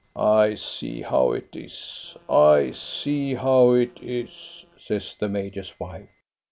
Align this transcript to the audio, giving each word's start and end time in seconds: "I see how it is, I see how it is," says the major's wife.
"I 0.43 0.55
see 0.55 1.03
how 1.03 1.31
it 1.33 1.55
is, 1.55 2.17
I 2.27 2.71
see 2.71 3.35
how 3.35 3.73
it 3.73 4.01
is," 4.01 4.65
says 4.75 5.13
the 5.19 5.29
major's 5.29 5.79
wife. 5.79 6.09